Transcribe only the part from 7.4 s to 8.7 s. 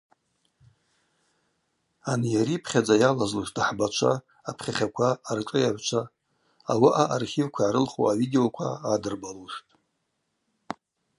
йгӏарылху авидеоква